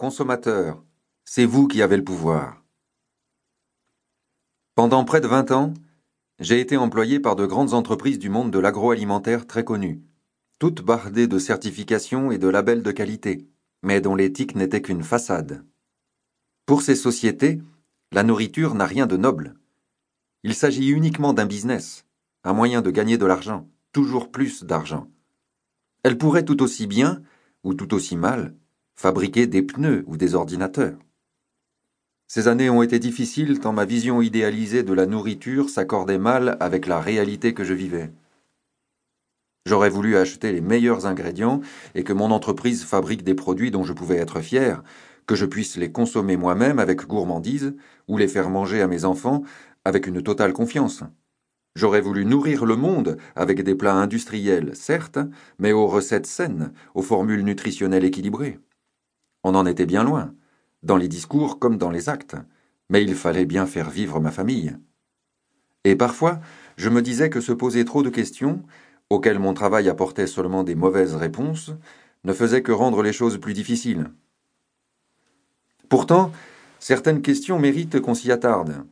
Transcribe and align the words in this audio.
Consommateurs, 0.00 0.82
c'est 1.26 1.44
vous 1.44 1.68
qui 1.68 1.82
avez 1.82 1.98
le 1.98 2.04
pouvoir. 2.04 2.64
Pendant 4.74 5.04
près 5.04 5.20
de 5.20 5.26
vingt 5.26 5.50
ans, 5.50 5.74
j'ai 6.38 6.58
été 6.58 6.78
employé 6.78 7.20
par 7.20 7.36
de 7.36 7.44
grandes 7.44 7.74
entreprises 7.74 8.18
du 8.18 8.30
monde 8.30 8.50
de 8.50 8.58
l'agroalimentaire 8.58 9.46
très 9.46 9.62
connues, 9.62 10.00
toutes 10.58 10.80
bardées 10.80 11.26
de 11.26 11.38
certifications 11.38 12.32
et 12.32 12.38
de 12.38 12.48
labels 12.48 12.82
de 12.82 12.92
qualité, 12.92 13.46
mais 13.82 14.00
dont 14.00 14.14
l'éthique 14.14 14.54
n'était 14.54 14.80
qu'une 14.80 15.02
façade. 15.02 15.66
Pour 16.64 16.80
ces 16.80 16.96
sociétés, 16.96 17.60
la 18.10 18.22
nourriture 18.22 18.74
n'a 18.74 18.86
rien 18.86 19.06
de 19.06 19.18
noble. 19.18 19.52
Il 20.44 20.54
s'agit 20.54 20.88
uniquement 20.88 21.34
d'un 21.34 21.44
business, 21.44 22.06
un 22.42 22.54
moyen 22.54 22.80
de 22.80 22.90
gagner 22.90 23.18
de 23.18 23.26
l'argent, 23.26 23.68
toujours 23.92 24.30
plus 24.30 24.64
d'argent. 24.64 25.10
Elle 26.04 26.16
pourrait 26.16 26.46
tout 26.46 26.62
aussi 26.62 26.86
bien, 26.86 27.20
ou 27.64 27.74
tout 27.74 27.92
aussi 27.92 28.16
mal, 28.16 28.56
fabriquer 29.00 29.46
des 29.46 29.62
pneus 29.62 30.04
ou 30.08 30.18
des 30.18 30.34
ordinateurs. 30.34 30.98
Ces 32.28 32.48
années 32.48 32.68
ont 32.68 32.82
été 32.82 32.98
difficiles 32.98 33.58
tant 33.58 33.72
ma 33.72 33.86
vision 33.86 34.20
idéalisée 34.20 34.82
de 34.82 34.92
la 34.92 35.06
nourriture 35.06 35.70
s'accordait 35.70 36.18
mal 36.18 36.58
avec 36.60 36.86
la 36.86 37.00
réalité 37.00 37.54
que 37.54 37.64
je 37.64 37.72
vivais. 37.72 38.12
J'aurais 39.64 39.88
voulu 39.88 40.18
acheter 40.18 40.52
les 40.52 40.60
meilleurs 40.60 41.06
ingrédients 41.06 41.62
et 41.94 42.04
que 42.04 42.12
mon 42.12 42.30
entreprise 42.30 42.84
fabrique 42.84 43.24
des 43.24 43.34
produits 43.34 43.70
dont 43.70 43.84
je 43.84 43.94
pouvais 43.94 44.18
être 44.18 44.42
fier, 44.42 44.82
que 45.26 45.34
je 45.34 45.46
puisse 45.46 45.78
les 45.78 45.90
consommer 45.90 46.36
moi-même 46.36 46.78
avec 46.78 47.06
gourmandise 47.06 47.74
ou 48.06 48.18
les 48.18 48.28
faire 48.28 48.50
manger 48.50 48.82
à 48.82 48.86
mes 48.86 49.06
enfants 49.06 49.44
avec 49.86 50.08
une 50.08 50.22
totale 50.22 50.52
confiance. 50.52 51.04
J'aurais 51.74 52.02
voulu 52.02 52.26
nourrir 52.26 52.66
le 52.66 52.76
monde 52.76 53.16
avec 53.34 53.62
des 53.62 53.74
plats 53.74 53.94
industriels, 53.94 54.72
certes, 54.74 55.20
mais 55.58 55.72
aux 55.72 55.86
recettes 55.86 56.26
saines, 56.26 56.74
aux 56.94 57.02
formules 57.02 57.44
nutritionnelles 57.44 58.04
équilibrées. 58.04 58.60
On 59.44 59.54
en 59.54 59.66
était 59.66 59.86
bien 59.86 60.04
loin, 60.04 60.34
dans 60.82 60.96
les 60.96 61.08
discours 61.08 61.58
comme 61.58 61.78
dans 61.78 61.90
les 61.90 62.08
actes, 62.08 62.36
mais 62.88 63.02
il 63.02 63.14
fallait 63.14 63.46
bien 63.46 63.66
faire 63.66 63.90
vivre 63.90 64.20
ma 64.20 64.30
famille. 64.30 64.76
Et 65.84 65.96
parfois, 65.96 66.40
je 66.76 66.90
me 66.90 67.02
disais 67.02 67.30
que 67.30 67.40
se 67.40 67.52
poser 67.52 67.84
trop 67.84 68.02
de 68.02 68.10
questions, 68.10 68.62
auxquelles 69.08 69.38
mon 69.38 69.54
travail 69.54 69.88
apportait 69.88 70.26
seulement 70.26 70.62
des 70.62 70.74
mauvaises 70.74 71.14
réponses, 71.14 71.72
ne 72.24 72.32
faisait 72.32 72.62
que 72.62 72.72
rendre 72.72 73.02
les 73.02 73.12
choses 73.12 73.38
plus 73.38 73.54
difficiles. 73.54 74.10
Pourtant, 75.88 76.32
certaines 76.78 77.22
questions 77.22 77.58
méritent 77.58 78.00
qu'on 78.00 78.14
s'y 78.14 78.30
attarde. 78.30 78.84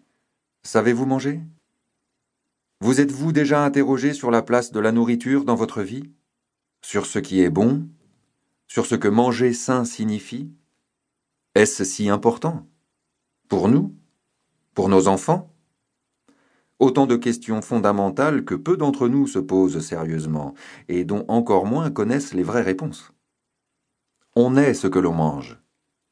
Savez-vous 0.62 1.06
manger? 1.06 1.40
Vous 2.80 3.00
êtes-vous 3.00 3.32
déjà 3.32 3.64
interrogé 3.64 4.12
sur 4.12 4.30
la 4.30 4.42
place 4.42 4.72
de 4.72 4.80
la 4.80 4.92
nourriture 4.92 5.44
dans 5.44 5.54
votre 5.54 5.82
vie? 5.82 6.10
Sur 6.82 7.06
ce 7.06 7.18
qui 7.18 7.40
est 7.40 7.50
bon? 7.50 7.88
Sur 8.70 8.84
ce 8.84 8.94
que 8.94 9.08
manger 9.08 9.54
sain 9.54 9.86
signifie 9.86 10.52
Est-ce 11.54 11.84
si 11.84 12.10
important 12.10 12.66
Pour 13.48 13.70
nous 13.70 13.96
Pour 14.74 14.90
nos 14.90 15.08
enfants? 15.08 15.54
Autant 16.78 17.06
de 17.06 17.16
questions 17.16 17.62
fondamentales 17.62 18.44
que 18.44 18.54
peu 18.54 18.76
d'entre 18.76 19.08
nous 19.08 19.26
se 19.26 19.38
posent 19.38 19.80
sérieusement 19.80 20.52
et 20.88 21.06
dont 21.06 21.24
encore 21.28 21.64
moins 21.64 21.90
connaissent 21.90 22.34
les 22.34 22.42
vraies 22.42 22.62
réponses. 22.62 23.10
On 24.36 24.54
est 24.54 24.74
ce 24.74 24.86
que 24.86 24.98
l'on 24.98 25.14
mange, 25.14 25.58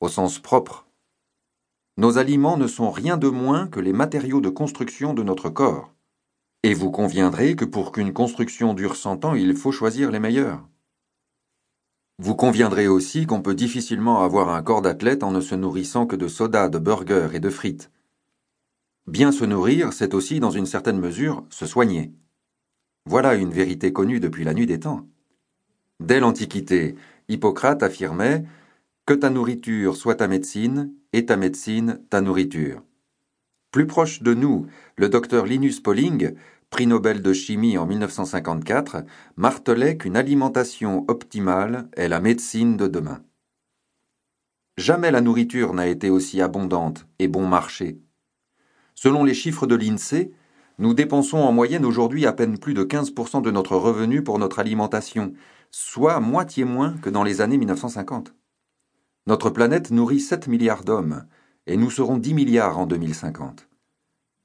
au 0.00 0.08
sens 0.08 0.38
propre. 0.38 0.88
Nos 1.98 2.16
aliments 2.16 2.56
ne 2.56 2.66
sont 2.66 2.90
rien 2.90 3.18
de 3.18 3.28
moins 3.28 3.68
que 3.68 3.80
les 3.80 3.92
matériaux 3.92 4.40
de 4.40 4.48
construction 4.48 5.12
de 5.12 5.22
notre 5.22 5.50
corps. 5.50 5.92
Et 6.62 6.72
vous 6.72 6.90
conviendrez 6.90 7.54
que 7.54 7.66
pour 7.66 7.92
qu'une 7.92 8.14
construction 8.14 8.72
dure 8.72 8.96
cent 8.96 9.26
ans, 9.26 9.34
il 9.34 9.54
faut 9.54 9.72
choisir 9.72 10.10
les 10.10 10.20
meilleurs. 10.20 10.66
Vous 12.18 12.34
conviendrez 12.34 12.88
aussi 12.88 13.26
qu'on 13.26 13.42
peut 13.42 13.54
difficilement 13.54 14.22
avoir 14.22 14.48
un 14.48 14.62
corps 14.62 14.80
d'athlète 14.80 15.22
en 15.22 15.32
ne 15.32 15.42
se 15.42 15.54
nourrissant 15.54 16.06
que 16.06 16.16
de 16.16 16.28
soda, 16.28 16.68
de 16.70 16.78
burgers 16.78 17.34
et 17.34 17.40
de 17.40 17.50
frites. 17.50 17.90
Bien 19.06 19.32
se 19.32 19.44
nourrir, 19.44 19.92
c'est 19.92 20.14
aussi, 20.14 20.40
dans 20.40 20.50
une 20.50 20.64
certaine 20.66 20.98
mesure, 20.98 21.44
se 21.50 21.66
soigner. 21.66 22.12
Voilà 23.04 23.34
une 23.34 23.52
vérité 23.52 23.92
connue 23.92 24.18
depuis 24.18 24.44
la 24.44 24.54
nuit 24.54 24.66
des 24.66 24.80
temps. 24.80 25.06
Dès 26.00 26.18
l'Antiquité, 26.18 26.96
Hippocrate 27.28 27.82
affirmait 27.82 28.44
Que 29.04 29.14
ta 29.14 29.28
nourriture 29.28 29.94
soit 29.96 30.16
ta 30.16 30.26
médecine, 30.26 30.92
et 31.12 31.26
ta 31.26 31.36
médecine 31.36 32.00
ta 32.08 32.22
nourriture. 32.22 32.82
Plus 33.70 33.86
proche 33.86 34.22
de 34.22 34.32
nous, 34.32 34.66
le 34.96 35.10
docteur 35.10 35.44
Linus 35.44 35.80
Pauling 35.80 36.34
prix 36.70 36.86
Nobel 36.86 37.22
de 37.22 37.32
chimie 37.32 37.78
en 37.78 37.86
1954, 37.86 39.04
martelait 39.36 39.96
qu'une 39.96 40.16
alimentation 40.16 41.04
optimale 41.08 41.88
est 41.96 42.08
la 42.08 42.20
médecine 42.20 42.76
de 42.76 42.86
demain. 42.86 43.22
Jamais 44.76 45.10
la 45.10 45.20
nourriture 45.22 45.72
n'a 45.72 45.86
été 45.86 46.10
aussi 46.10 46.42
abondante 46.42 47.06
et 47.18 47.28
bon 47.28 47.46
marché. 47.46 47.98
Selon 48.94 49.24
les 49.24 49.34
chiffres 49.34 49.66
de 49.66 49.74
l'INSEE, 49.74 50.32
nous 50.78 50.92
dépensons 50.92 51.38
en 51.38 51.52
moyenne 51.52 51.86
aujourd'hui 51.86 52.26
à 52.26 52.32
peine 52.32 52.58
plus 52.58 52.74
de 52.74 52.84
15% 52.84 53.40
de 53.40 53.50
notre 53.50 53.76
revenu 53.76 54.22
pour 54.22 54.38
notre 54.38 54.58
alimentation, 54.58 55.32
soit 55.70 56.20
moitié 56.20 56.64
moins 56.64 56.94
que 56.98 57.08
dans 57.08 57.22
les 57.22 57.40
années 57.40 57.56
1950. 57.56 58.34
Notre 59.26 59.50
planète 59.50 59.90
nourrit 59.90 60.20
7 60.20 60.48
milliards 60.48 60.84
d'hommes, 60.84 61.24
et 61.66 61.76
nous 61.76 61.90
serons 61.90 62.18
10 62.18 62.34
milliards 62.34 62.78
en 62.78 62.86
2050. 62.86 63.68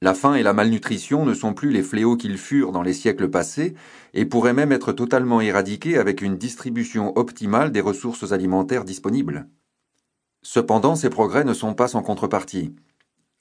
La 0.04 0.16
faim 0.16 0.34
et 0.34 0.42
la 0.42 0.54
malnutrition 0.54 1.26
ne 1.26 1.36
sont 1.36 1.54
plus 1.54 1.70
les 1.70 1.84
fléaux 1.84 2.18
qu'ils 2.18 2.40
furent 2.40 2.72
dans 2.72 2.82
les 2.82 2.94
siècles 2.94 3.30
passés 3.30 3.76
et 4.16 4.26
pourraient 4.26 4.52
même 4.52 4.72
être 4.72 4.94
totalement 4.94 5.42
éradiqués 5.42 6.00
avec 6.00 6.24
une 6.24 6.38
distribution 6.38 7.16
optimale 7.20 7.72
des 7.72 7.82
ressources 7.82 8.32
alimentaires 8.32 8.84
disponibles. 8.84 9.48
Cependant, 10.42 10.96
ces 10.96 11.12
progrès 11.12 11.44
ne 11.44 11.54
sont 11.54 11.76
pas 11.76 11.88
sans 11.88 12.02
contrepartie. 12.02 12.74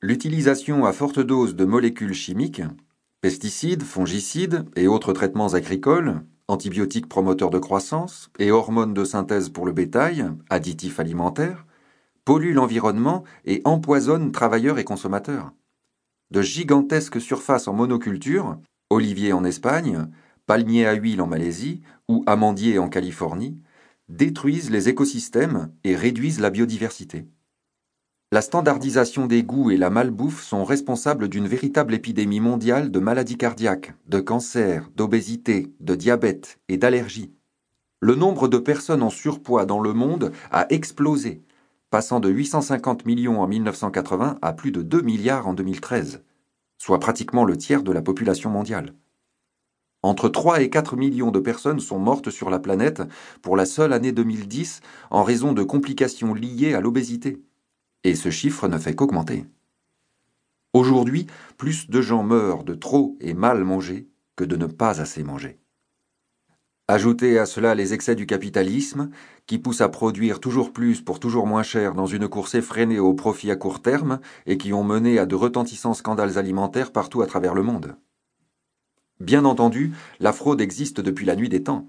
L'utilisation 0.02 0.84
à 0.84 0.92
forte 0.92 1.18
dose 1.18 1.56
de 1.56 1.64
molécules 1.64 2.12
chimiques, 2.12 2.62
pesticides, 3.22 3.82
fongicides 3.82 4.66
et 4.76 4.86
autres 4.86 5.14
traitements 5.14 5.54
agricoles, 5.54 6.20
antibiotiques 6.46 7.08
promoteurs 7.08 7.48
de 7.48 7.58
croissance 7.58 8.28
et 8.38 8.50
hormones 8.50 8.92
de 8.92 9.04
synthèse 9.04 9.48
pour 9.48 9.64
le 9.64 9.72
bétail, 9.72 10.26
additifs 10.50 11.00
alimentaires, 11.00 11.64
pollue 12.26 12.52
l'environnement 12.52 13.24
et 13.46 13.62
empoisonne 13.64 14.30
travailleurs 14.30 14.78
et 14.78 14.84
consommateurs 14.84 15.54
de 16.30 16.42
gigantesques 16.42 17.20
surfaces 17.20 17.68
en 17.68 17.72
monoculture, 17.72 18.58
oliviers 18.88 19.32
en 19.32 19.44
Espagne, 19.44 20.06
palmiers 20.46 20.86
à 20.86 20.94
huile 20.94 21.22
en 21.22 21.26
Malaisie 21.26 21.82
ou 22.08 22.22
amandiers 22.26 22.78
en 22.78 22.88
Californie, 22.88 23.58
détruisent 24.08 24.70
les 24.70 24.88
écosystèmes 24.88 25.72
et 25.84 25.94
réduisent 25.94 26.40
la 26.40 26.50
biodiversité. 26.50 27.26
La 28.32 28.42
standardisation 28.42 29.26
des 29.26 29.42
goûts 29.42 29.72
et 29.72 29.76
la 29.76 29.90
malbouffe 29.90 30.42
sont 30.42 30.64
responsables 30.64 31.28
d'une 31.28 31.48
véritable 31.48 31.94
épidémie 31.94 32.38
mondiale 32.38 32.92
de 32.92 33.00
maladies 33.00 33.36
cardiaques, 33.36 33.94
de 34.06 34.20
cancers, 34.20 34.88
d'obésité, 34.94 35.72
de 35.80 35.96
diabète 35.96 36.60
et 36.68 36.76
d'allergies. 36.76 37.32
Le 38.00 38.14
nombre 38.14 38.46
de 38.46 38.58
personnes 38.58 39.02
en 39.02 39.10
surpoids 39.10 39.66
dans 39.66 39.80
le 39.80 39.92
monde 39.92 40.32
a 40.52 40.66
explosé 40.70 41.42
passant 41.90 42.20
de 42.20 42.30
850 42.30 43.04
millions 43.04 43.40
en 43.40 43.48
1980 43.48 44.38
à 44.40 44.52
plus 44.52 44.70
de 44.70 44.82
2 44.82 45.02
milliards 45.02 45.48
en 45.48 45.54
2013, 45.54 46.22
soit 46.78 47.00
pratiquement 47.00 47.44
le 47.44 47.56
tiers 47.56 47.82
de 47.82 47.92
la 47.92 48.00
population 48.00 48.48
mondiale. 48.48 48.94
Entre 50.02 50.28
3 50.30 50.62
et 50.62 50.70
4 50.70 50.96
millions 50.96 51.30
de 51.30 51.40
personnes 51.40 51.80
sont 51.80 51.98
mortes 51.98 52.30
sur 52.30 52.48
la 52.48 52.58
planète 52.58 53.02
pour 53.42 53.56
la 53.56 53.66
seule 53.66 53.92
année 53.92 54.12
2010 54.12 54.80
en 55.10 55.24
raison 55.24 55.52
de 55.52 55.62
complications 55.62 56.32
liées 56.32 56.74
à 56.74 56.80
l'obésité. 56.80 57.42
Et 58.04 58.14
ce 58.14 58.30
chiffre 58.30 58.66
ne 58.66 58.78
fait 58.78 58.94
qu'augmenter. 58.94 59.44
Aujourd'hui, 60.72 61.26
plus 61.58 61.90
de 61.90 62.00
gens 62.00 62.22
meurent 62.22 62.64
de 62.64 62.74
trop 62.74 63.18
et 63.20 63.34
mal 63.34 63.62
manger 63.64 64.08
que 64.36 64.44
de 64.44 64.56
ne 64.56 64.66
pas 64.66 65.02
assez 65.02 65.22
manger. 65.22 65.58
Ajoutez 66.92 67.38
à 67.38 67.46
cela 67.46 67.76
les 67.76 67.94
excès 67.94 68.16
du 68.16 68.26
capitalisme, 68.26 69.10
qui 69.46 69.58
pousse 69.60 69.80
à 69.80 69.88
produire 69.88 70.40
toujours 70.40 70.72
plus 70.72 71.00
pour 71.00 71.20
toujours 71.20 71.46
moins 71.46 71.62
cher 71.62 71.94
dans 71.94 72.06
une 72.06 72.26
course 72.26 72.56
effrénée 72.56 72.98
au 72.98 73.14
profit 73.14 73.52
à 73.52 73.54
court 73.54 73.80
terme 73.80 74.18
et 74.44 74.58
qui 74.58 74.72
ont 74.72 74.82
mené 74.82 75.20
à 75.20 75.24
de 75.24 75.36
retentissants 75.36 75.94
scandales 75.94 76.36
alimentaires 76.36 76.90
partout 76.90 77.22
à 77.22 77.28
travers 77.28 77.54
le 77.54 77.62
monde. 77.62 77.94
Bien 79.20 79.44
entendu, 79.44 79.92
la 80.18 80.32
fraude 80.32 80.60
existe 80.60 81.00
depuis 81.00 81.24
la 81.24 81.36
nuit 81.36 81.48
des 81.48 81.62
temps. 81.62 81.86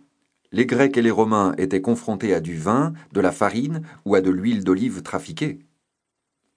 Les 0.52 0.68
Grecs 0.68 0.96
et 0.96 1.02
les 1.02 1.10
Romains 1.10 1.56
étaient 1.58 1.82
confrontés 1.82 2.36
à 2.36 2.40
du 2.40 2.56
vin, 2.56 2.94
de 3.12 3.22
la 3.22 3.32
farine 3.32 3.82
ou 4.06 4.14
à 4.14 4.22
de 4.22 4.30
l'huile 4.30 4.64
d'olive 4.64 5.02
trafiquée. 5.02 5.66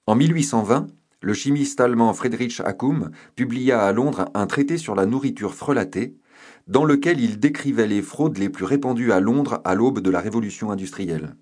En 0.06 0.16
1820, 0.16 0.88
le 1.22 1.32
chimiste 1.32 1.80
allemand 1.80 2.12
Friedrich 2.12 2.60
Hackum 2.60 3.10
publia 3.36 3.86
à 3.86 3.92
Londres 3.92 4.26
un 4.34 4.46
traité 4.46 4.76
sur 4.76 4.94
la 4.94 5.06
nourriture 5.06 5.54
frelatée 5.54 6.18
dans 6.66 6.84
lequel 6.84 7.20
il 7.20 7.38
décrivait 7.38 7.86
les 7.86 8.02
fraudes 8.02 8.38
les 8.38 8.48
plus 8.48 8.64
répandues 8.64 9.12
à 9.12 9.20
Londres 9.20 9.60
à 9.64 9.74
l'aube 9.74 10.00
de 10.00 10.10
la 10.10 10.20
révolution 10.20 10.70
industrielle. 10.70 11.36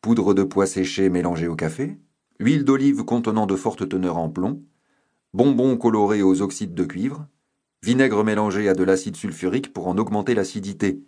Poudre 0.00 0.34
de 0.34 0.42
pois 0.42 0.66
séchée 0.66 1.08
mélangée 1.08 1.48
au 1.48 1.56
café, 1.56 1.98
huile 2.38 2.64
d'olive 2.64 3.04
contenant 3.04 3.46
de 3.46 3.56
fortes 3.56 3.88
teneurs 3.88 4.18
en 4.18 4.28
plomb, 4.28 4.62
bonbons 5.32 5.76
colorés 5.76 6.22
aux 6.22 6.42
oxydes 6.42 6.74
de 6.74 6.84
cuivre, 6.84 7.26
vinaigre 7.82 8.24
mélangé 8.24 8.68
à 8.68 8.74
de 8.74 8.84
l'acide 8.84 9.16
sulfurique 9.16 9.72
pour 9.72 9.88
en 9.88 9.96
augmenter 9.98 10.34
l'acidité. 10.34 11.02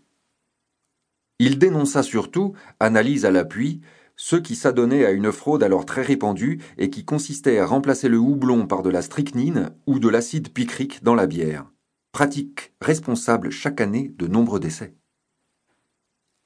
Il 1.39 1.59
dénonça 1.59 2.03
surtout, 2.03 2.55
analyse 2.81 3.25
à 3.25 3.31
l'appui, 3.31 3.81
ceux 4.17 4.41
qui 4.41 4.55
s'adonnaient 4.55 5.07
à 5.07 5.13
une 5.13 5.33
fraude 5.33 5.63
alors 5.63 5.87
très 5.87 6.03
répandue 6.03 6.61
et 6.77 6.91
qui 6.91 7.05
consistait 7.07 7.59
à 7.59 7.67
remplacer 7.67 8.09
le 8.09 8.19
houblon 8.19 8.67
par 8.67 8.83
de 8.83 8.91
la 8.91 9.01
strychnine 9.01 9.71
ou 9.87 9.99
de 9.99 10.09
l'acide 10.09 10.53
picrique 10.53 11.03
dans 11.03 11.15
la 11.15 11.27
bière, 11.27 11.65
pratique 12.13 12.73
responsable 12.81 13.51
chaque 13.51 13.81
année 13.81 14.13
de 14.17 14.27
nombreux 14.27 14.61
décès. 14.61 14.95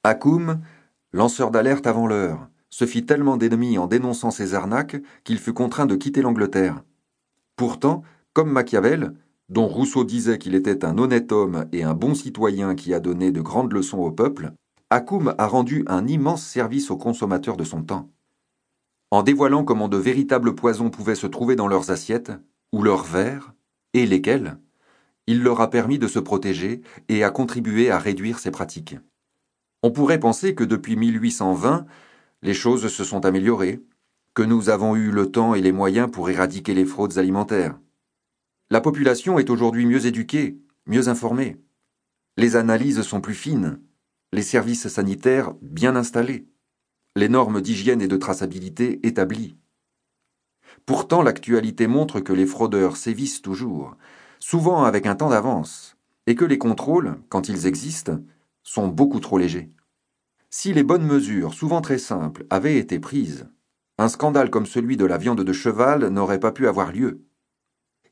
Hakoum, 0.03 0.61
lanceur 1.13 1.51
d'alerte 1.51 1.87
avant 1.87 2.07
l'heure, 2.07 2.49
se 2.71 2.87
fit 2.87 3.07
tellement 3.07 3.37
d'ennemis 3.37 3.79
en 3.79 3.87
dénonçant 3.87 4.31
ces 4.31 4.55
arnaques 4.55 5.01
qu'il 5.23 5.39
fut 5.39 5.53
contraint 5.53 5.87
de 5.87 5.97
quitter 5.97 6.23
l'Angleterre. 6.23 6.83
Pourtant, 7.57 8.03
comme 8.33 8.51
Machiavel, 8.51 9.15
dont 9.49 9.69
Rousseau 9.69 10.05
disait 10.05 10.39
qu'il 10.39 10.55
était 10.55 10.85
un 10.85 10.99
honnête 10.99 11.31
homme 11.33 11.67
et 11.73 11.85
un 11.85 11.95
bon 11.95 12.15
citoyen 12.15 12.75
qui 12.75 12.93
a 12.93 13.01
donné 13.01 13.31
de 13.31 13.41
grandes 13.41 13.73
leçons 13.73 13.99
au 13.99 14.11
peuple, 14.11 14.53
Hakoum 14.91 15.35
a 15.39 15.47
rendu 15.47 15.85
un 15.87 16.07
immense 16.07 16.45
service 16.45 16.91
aux 16.91 16.97
consommateurs 16.97 17.57
de 17.57 17.65
son 17.65 17.83
temps. 17.83 18.11
En 19.11 19.23
dévoilant 19.23 19.65
comment 19.65 19.89
de 19.89 19.97
véritables 19.97 20.55
poisons 20.55 20.91
pouvaient 20.91 21.15
se 21.15 21.27
trouver 21.27 21.57
dans 21.57 21.69
leurs 21.69 21.91
assiettes, 21.91 22.33
ou 22.73 22.83
leurs 22.83 23.05
verres, 23.05 23.55
et 23.93 24.07
lesquels, 24.07 24.59
il 25.27 25.43
leur 25.43 25.61
a 25.61 25.71
permis 25.71 25.99
de 25.99 26.09
se 26.09 26.19
protéger 26.19 26.83
et 27.09 27.25
a 27.25 27.31
contribué 27.31 27.91
à 27.91 27.99
réduire 27.99 28.39
ces 28.39 28.51
pratiques. 28.51 28.97
On 29.83 29.91
pourrait 29.91 30.21
penser 30.21 30.55
que 30.55 30.65
depuis 30.65 30.97
1820, 30.97 31.87
les 32.43 32.55
choses 32.55 32.89
se 32.89 33.05
sont 33.05 33.25
améliorées, 33.25 33.83
que 34.35 34.43
nous 34.43 34.69
avons 34.69 34.97
eu 34.97 35.11
le 35.11 35.31
temps 35.31 35.55
et 35.55 35.61
les 35.61 35.73
moyens 35.73 36.11
pour 36.11 36.29
éradiquer 36.29 36.75
les 36.75 36.85
fraudes 36.85 37.19
alimentaires. 37.19 37.79
La 38.71 38.81
population 38.81 39.39
est 39.39 39.51
aujourd'hui 39.51 39.87
mieux 39.87 40.07
éduquée, 40.07 40.59
mieux 40.87 41.09
informée. 41.09 41.57
Les 42.37 42.57
analyses 42.57 43.03
sont 43.03 43.21
plus 43.21 43.35
fines, 43.35 43.81
les 44.33 44.43
services 44.43 44.89
sanitaires 44.89 45.55
bien 45.63 45.95
installés, 45.97 46.49
les 47.15 47.29
normes 47.29 47.61
d'hygiène 47.61 48.03
et 48.03 48.09
de 48.09 48.17
traçabilité 48.17 49.07
établies. 49.07 49.57
Pourtant, 50.87 51.23
l'actualité 51.23 51.87
montre 51.87 52.21
que 52.21 52.33
les 52.33 52.47
fraudeurs 52.47 52.97
sévissent 52.97 53.43
toujours, 53.43 53.97
souvent 54.47 54.85
avec 54.85 55.07
un 55.07 55.15
temps 55.15 55.31
d'avance, 55.31 55.97
et 56.27 56.35
que 56.35 56.45
les 56.45 56.59
contrôles, 56.59 57.17
quand 57.31 57.49
ils 57.49 57.67
existent, 57.67 58.19
sont 58.63 58.89
beaucoup 58.89 59.19
trop 59.19 59.39
légers. 59.39 59.73
Si 60.51 60.75
les 60.75 60.83
bonnes 60.83 61.07
mesures, 61.07 61.55
souvent 61.55 61.81
très 61.81 61.97
simples, 61.97 62.45
avaient 62.51 62.77
été 62.77 62.99
prises, 62.99 63.49
un 63.97 64.09
scandale 64.09 64.51
comme 64.51 64.67
celui 64.67 64.99
de 64.99 65.07
la 65.07 65.17
viande 65.17 65.41
de 65.41 65.53
cheval 65.55 66.09
n'aurait 66.09 66.41
pas 66.41 66.53
pu 66.53 66.69
avoir 66.69 66.93
lieu. 66.93 67.25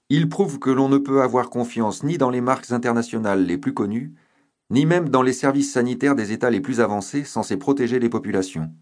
Il 0.09 0.31
prouve 0.31 0.59
que 0.59 0.71
l'on 0.71 0.89
ne 0.89 0.97
peut 0.97 1.21
avoir 1.21 1.51
confiance 1.51 2.03
ni 2.03 2.17
dans 2.17 2.31
les 2.31 2.41
marques 2.41 2.73
internationales 2.73 3.45
les 3.45 3.59
plus 3.59 3.75
connues, 3.75 4.15
ni 4.71 4.87
même 4.87 5.11
dans 5.11 5.23
les 5.23 5.35
services 5.35 5.75
sanitaires 5.75 6.17
des 6.17 6.33
États 6.33 6.49
les 6.49 6.63
plus 6.63 6.81
avancés 6.81 7.25
censés 7.25 7.59
protéger 7.59 7.99
les 7.99 8.09
populations. 8.09 8.73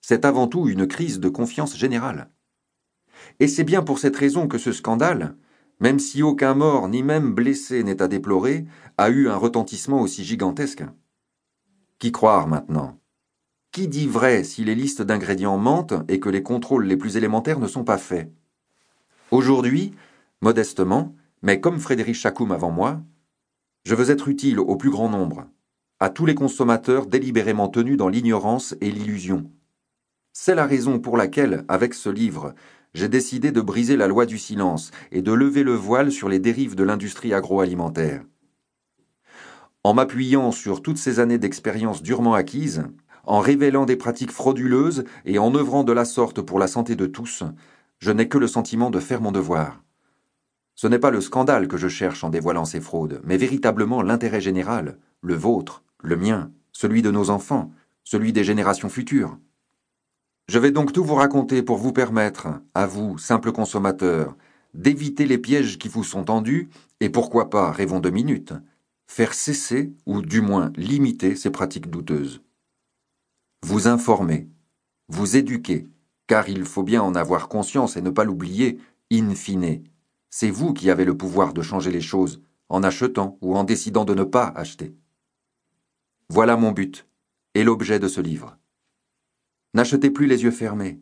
C'est 0.00 0.24
avant 0.24 0.48
tout 0.48 0.66
une 0.70 0.86
crise 0.86 1.20
de 1.20 1.28
confiance 1.28 1.76
générale. 1.76 2.30
Et 3.38 3.48
c'est 3.48 3.64
bien 3.64 3.82
pour 3.82 3.98
cette 3.98 4.16
raison 4.16 4.48
que 4.48 4.56
ce 4.56 4.72
scandale, 4.72 5.36
même 5.80 5.98
si 5.98 6.22
aucun 6.22 6.54
mort 6.54 6.88
ni 6.88 7.02
même 7.02 7.34
blessé 7.34 7.82
n'est 7.82 8.02
à 8.02 8.08
déplorer, 8.08 8.66
a 8.98 9.10
eu 9.10 9.28
un 9.28 9.36
retentissement 9.36 10.00
aussi 10.00 10.24
gigantesque. 10.24 10.84
Qui 11.98 12.12
croire 12.12 12.46
maintenant? 12.46 12.98
Qui 13.72 13.88
dit 13.88 14.06
vrai 14.06 14.44
si 14.44 14.64
les 14.64 14.74
listes 14.74 15.02
d'ingrédients 15.02 15.58
mentent 15.58 15.94
et 16.08 16.20
que 16.20 16.28
les 16.28 16.42
contrôles 16.42 16.86
les 16.86 16.96
plus 16.96 17.16
élémentaires 17.16 17.58
ne 17.58 17.66
sont 17.66 17.84
pas 17.84 17.98
faits? 17.98 18.30
Aujourd'hui, 19.30 19.94
modestement, 20.40 21.14
mais 21.42 21.60
comme 21.60 21.80
Frédéric 21.80 22.14
Chacoum 22.14 22.52
avant 22.52 22.70
moi, 22.70 23.02
je 23.84 23.94
veux 23.94 24.10
être 24.10 24.28
utile 24.28 24.60
au 24.60 24.76
plus 24.76 24.90
grand 24.90 25.08
nombre, 25.08 25.46
à 26.00 26.08
tous 26.08 26.24
les 26.24 26.34
consommateurs 26.34 27.06
délibérément 27.06 27.68
tenus 27.68 27.96
dans 27.96 28.08
l'ignorance 28.08 28.74
et 28.80 28.90
l'illusion. 28.90 29.50
C'est 30.32 30.54
la 30.54 30.66
raison 30.66 30.98
pour 31.00 31.16
laquelle, 31.16 31.64
avec 31.68 31.94
ce 31.94 32.08
livre, 32.08 32.54
j'ai 32.94 33.08
décidé 33.08 33.52
de 33.52 33.60
briser 33.60 33.96
la 33.96 34.06
loi 34.06 34.24
du 34.24 34.38
silence 34.38 34.90
et 35.10 35.20
de 35.20 35.32
lever 35.32 35.62
le 35.64 35.74
voile 35.74 36.12
sur 36.12 36.28
les 36.28 36.38
dérives 36.38 36.76
de 36.76 36.84
l'industrie 36.84 37.34
agroalimentaire. 37.34 38.22
En 39.82 39.92
m'appuyant 39.94 40.52
sur 40.52 40.80
toutes 40.80 40.96
ces 40.96 41.20
années 41.20 41.38
d'expérience 41.38 42.02
durement 42.02 42.34
acquises, 42.34 42.84
en 43.24 43.40
révélant 43.40 43.84
des 43.84 43.96
pratiques 43.96 44.30
frauduleuses 44.30 45.04
et 45.24 45.38
en 45.38 45.54
œuvrant 45.54 45.84
de 45.84 45.92
la 45.92 46.04
sorte 46.04 46.40
pour 46.40 46.58
la 46.58 46.68
santé 46.68 46.94
de 46.94 47.06
tous, 47.06 47.42
je 47.98 48.10
n'ai 48.10 48.28
que 48.28 48.38
le 48.38 48.46
sentiment 48.46 48.90
de 48.90 49.00
faire 49.00 49.20
mon 49.20 49.32
devoir. 49.32 49.82
Ce 50.74 50.86
n'est 50.86 50.98
pas 50.98 51.10
le 51.10 51.20
scandale 51.20 51.68
que 51.68 51.76
je 51.76 51.88
cherche 51.88 52.24
en 52.24 52.30
dévoilant 52.30 52.64
ces 52.64 52.80
fraudes, 52.80 53.20
mais 53.24 53.36
véritablement 53.36 54.02
l'intérêt 54.02 54.40
général, 54.40 54.98
le 55.20 55.34
vôtre, 55.34 55.82
le 56.02 56.16
mien, 56.16 56.50
celui 56.72 57.02
de 57.02 57.10
nos 57.10 57.30
enfants, 57.30 57.70
celui 58.02 58.32
des 58.32 58.44
générations 58.44 58.88
futures. 58.88 59.38
Je 60.48 60.58
vais 60.58 60.70
donc 60.70 60.92
tout 60.92 61.04
vous 61.04 61.14
raconter 61.14 61.62
pour 61.62 61.78
vous 61.78 61.92
permettre, 61.92 62.48
à 62.74 62.86
vous, 62.86 63.16
simples 63.16 63.52
consommateurs, 63.52 64.36
d'éviter 64.74 65.24
les 65.24 65.38
pièges 65.38 65.78
qui 65.78 65.88
vous 65.88 66.04
sont 66.04 66.24
tendus, 66.24 66.68
et 67.00 67.08
pourquoi 67.08 67.48
pas, 67.48 67.70
rêvons 67.70 68.00
deux 68.00 68.10
minutes, 68.10 68.52
faire 69.06 69.32
cesser, 69.32 69.94
ou 70.04 70.20
du 70.20 70.42
moins 70.42 70.70
limiter 70.76 71.34
ces 71.34 71.50
pratiques 71.50 71.88
douteuses. 71.88 72.42
Vous 73.62 73.88
informer, 73.88 74.48
vous 75.08 75.36
éduquer, 75.36 75.88
car 76.26 76.48
il 76.48 76.64
faut 76.64 76.82
bien 76.82 77.02
en 77.02 77.14
avoir 77.14 77.48
conscience 77.48 77.96
et 77.96 78.02
ne 78.02 78.10
pas 78.10 78.24
l'oublier, 78.24 78.78
in 79.10 79.34
fine. 79.34 79.82
C'est 80.28 80.50
vous 80.50 80.74
qui 80.74 80.90
avez 80.90 81.06
le 81.06 81.16
pouvoir 81.16 81.54
de 81.54 81.62
changer 81.62 81.90
les 81.90 82.00
choses, 82.02 82.42
en 82.68 82.82
achetant 82.82 83.38
ou 83.40 83.56
en 83.56 83.64
décidant 83.64 84.04
de 84.04 84.14
ne 84.14 84.24
pas 84.24 84.48
acheter. 84.48 84.94
Voilà 86.28 86.56
mon 86.56 86.72
but, 86.72 87.06
et 87.54 87.64
l'objet 87.64 87.98
de 87.98 88.08
ce 88.08 88.20
livre. 88.20 88.58
N'achetez 89.74 90.10
plus 90.10 90.26
les 90.26 90.44
yeux 90.44 90.52
fermés. 90.52 91.00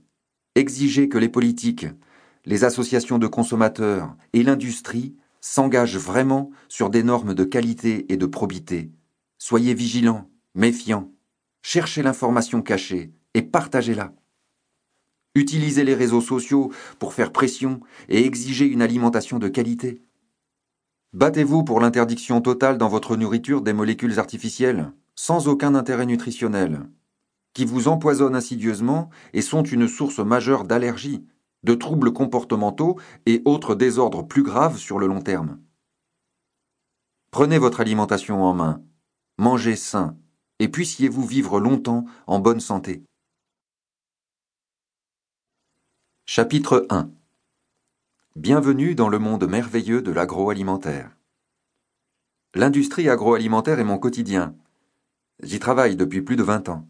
Exigez 0.54 1.08
que 1.08 1.18
les 1.18 1.28
politiques, 1.28 1.86
les 2.46 2.64
associations 2.64 3.18
de 3.18 3.26
consommateurs 3.26 4.16
et 4.32 4.42
l'industrie 4.42 5.14
s'engagent 5.40 5.98
vraiment 5.98 6.50
sur 6.68 6.88
des 6.88 7.02
normes 7.02 7.34
de 7.34 7.44
qualité 7.44 8.10
et 8.10 8.16
de 8.16 8.26
probité. 8.26 8.90
Soyez 9.38 9.74
vigilants, 9.74 10.30
méfiants, 10.54 11.12
cherchez 11.62 12.02
l'information 12.02 12.62
cachée 12.62 13.12
et 13.34 13.42
partagez-la. 13.42 14.14
Utilisez 15.34 15.84
les 15.84 15.94
réseaux 15.94 16.20
sociaux 16.20 16.72
pour 16.98 17.12
faire 17.12 17.32
pression 17.32 17.80
et 18.08 18.24
exiger 18.24 18.66
une 18.66 18.82
alimentation 18.82 19.38
de 19.38 19.48
qualité. 19.48 20.02
Battez-vous 21.12 21.64
pour 21.64 21.80
l'interdiction 21.80 22.40
totale 22.40 22.78
dans 22.78 22.88
votre 22.88 23.16
nourriture 23.16 23.60
des 23.60 23.72
molécules 23.72 24.18
artificielles, 24.18 24.92
sans 25.14 25.48
aucun 25.48 25.74
intérêt 25.74 26.06
nutritionnel, 26.06 26.86
qui 27.54 27.64
vous 27.64 27.88
empoisonnent 27.88 28.36
insidieusement 28.36 29.10
et 29.32 29.42
sont 29.42 29.62
une 29.62 29.88
source 29.88 30.18
majeure 30.18 30.64
d'allergies, 30.64 31.24
de 31.62 31.74
troubles 31.74 32.12
comportementaux 32.12 32.98
et 33.26 33.42
autres 33.44 33.74
désordres 33.74 34.26
plus 34.26 34.42
graves 34.42 34.78
sur 34.78 34.98
le 34.98 35.06
long 35.06 35.20
terme. 35.20 35.60
Prenez 37.30 37.58
votre 37.58 37.80
alimentation 37.80 38.42
en 38.42 38.54
main, 38.54 38.82
mangez 39.38 39.76
sain, 39.76 40.16
et 40.58 40.68
puissiez-vous 40.68 41.26
vivre 41.26 41.60
longtemps 41.60 42.04
en 42.26 42.38
bonne 42.38 42.60
santé. 42.60 43.02
Chapitre 46.26 46.86
1 46.90 47.10
Bienvenue 48.36 48.94
dans 48.94 49.08
le 49.08 49.18
monde 49.18 49.46
merveilleux 49.46 50.02
de 50.02 50.10
l'agroalimentaire. 50.10 51.16
L'industrie 52.54 53.08
agroalimentaire 53.08 53.78
est 53.78 53.84
mon 53.84 53.98
quotidien. 53.98 54.54
J'y 55.42 55.58
travaille 55.58 55.96
depuis 55.96 56.22
plus 56.22 56.36
de 56.36 56.42
vingt 56.42 56.68
ans. 56.68 56.86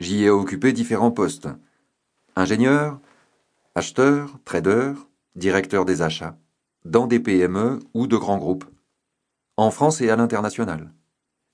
J'y 0.00 0.24
ai 0.24 0.30
occupé 0.30 0.72
différents 0.72 1.10
postes. 1.10 1.48
Ingénieur, 2.34 2.98
acheteur, 3.74 4.38
trader, 4.46 4.94
directeur 5.36 5.84
des 5.84 6.00
achats, 6.00 6.38
dans 6.86 7.06
des 7.06 7.20
PME 7.20 7.80
ou 7.92 8.06
de 8.06 8.16
grands 8.16 8.38
groupes. 8.38 8.64
En 9.58 9.70
France 9.70 10.00
et 10.00 10.08
à 10.08 10.16
l'international. 10.16 10.90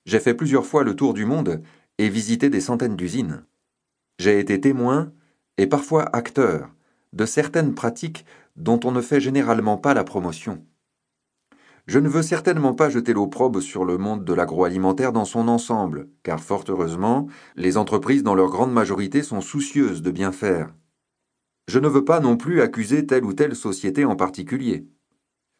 J'ai 0.05 0.21
fait 0.21 0.33
plusieurs 0.33 0.65
fois 0.65 0.85
le 0.85 0.95
tour 0.95 1.13
du 1.13 1.25
monde 1.25 1.61
et 1.97 2.07
visité 2.07 2.49
des 2.49 2.61
centaines 2.61 2.95
d'usines. 2.95 3.43
J'ai 4.17 4.39
été 4.39 4.61
témoin 4.61 5.11
et 5.57 5.67
parfois 5.67 6.03
acteur 6.15 6.69
de 7.11 7.25
certaines 7.25 7.75
pratiques 7.75 8.25
dont 8.55 8.79
on 8.85 8.93
ne 8.93 9.01
fait 9.01 9.19
généralement 9.19 9.77
pas 9.77 9.93
la 9.93 10.05
promotion. 10.05 10.63
Je 11.87 11.99
ne 11.99 12.09
veux 12.09 12.21
certainement 12.21 12.73
pas 12.73 12.89
jeter 12.89 13.13
l'opprobre 13.13 13.61
sur 13.61 13.85
le 13.85 13.97
monde 13.97 14.25
de 14.25 14.33
l'agroalimentaire 14.33 15.13
dans 15.13 15.23
son 15.23 15.47
ensemble, 15.47 16.09
car 16.21 16.41
fort 16.41 16.65
heureusement, 16.67 17.27
les 17.55 17.77
entreprises 17.77 18.23
dans 18.23 18.35
leur 18.35 18.49
grande 18.49 18.73
majorité 18.73 19.23
sont 19.23 19.39
soucieuses 19.39 20.01
de 20.01 20.11
bien 20.11 20.33
faire. 20.33 20.73
Je 21.69 21.79
ne 21.79 21.87
veux 21.87 22.03
pas 22.03 22.19
non 22.19 22.35
plus 22.35 22.61
accuser 22.61 23.05
telle 23.05 23.23
ou 23.23 23.31
telle 23.31 23.55
société 23.55 24.03
en 24.03 24.17
particulier. 24.17 24.85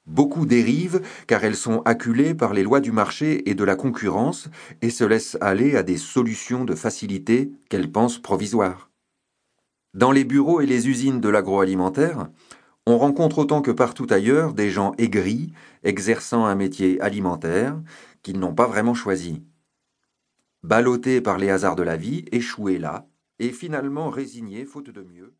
Beaucoup 0.05 0.45
dérivent 0.45 1.01
car 1.27 1.45
elles 1.45 1.55
sont 1.55 1.81
acculées 1.83 2.33
par 2.33 2.53
les 2.53 2.63
lois 2.63 2.81
du 2.81 2.91
marché 2.91 3.49
et 3.49 3.55
de 3.55 3.63
la 3.63 3.75
concurrence 3.75 4.49
et 4.81 4.89
se 4.89 5.05
laissent 5.05 5.37
aller 5.39 5.77
à 5.77 5.83
des 5.83 5.97
solutions 5.97 6.65
de 6.65 6.75
facilité 6.75 7.51
qu'elles 7.69 7.91
pensent 7.91 8.19
provisoires. 8.19 8.89
Dans 9.93 10.11
les 10.11 10.25
bureaux 10.25 10.59
et 10.59 10.65
les 10.65 10.89
usines 10.89 11.21
de 11.21 11.29
l'agroalimentaire, 11.29 12.29
on 12.89 12.97
rencontre 12.97 13.39
autant 13.39 13.61
que 13.61 13.71
partout 13.71 14.07
ailleurs 14.09 14.53
des 14.53 14.69
gens 14.69 14.93
aigris, 14.97 15.51
exerçant 15.83 16.45
un 16.45 16.55
métier 16.55 17.01
alimentaire, 17.01 17.77
qu'ils 18.23 18.39
n'ont 18.39 18.55
pas 18.55 18.65
vraiment 18.65 18.93
choisi. 18.93 19.43
Ballottés 20.63 21.19
par 21.19 21.37
les 21.37 21.49
hasards 21.49 21.75
de 21.75 21.83
la 21.83 21.97
vie, 21.97 22.23
échoués 22.31 22.77
là, 22.77 23.05
et 23.39 23.49
finalement 23.49 24.09
résigné, 24.09 24.63
faute 24.63 24.89
de 24.89 25.01
mieux, 25.01 25.35